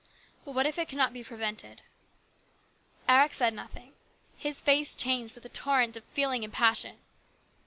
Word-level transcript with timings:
"But 0.45 0.53
what 0.53 0.65
if 0.65 0.79
it 0.79 0.87
cannot 0.87 1.13
be 1.13 1.23
prevented?" 1.23 1.83
Eric 3.07 3.35
said 3.35 3.53
nothing. 3.53 3.93
His 4.35 4.59
face 4.59 4.95
changed 4.95 5.35
with 5.35 5.45
a 5.45 5.49
torrent 5.49 5.95
of 5.95 6.03
feeling 6.05 6.43
and 6.43 6.51
passion. 6.51 6.97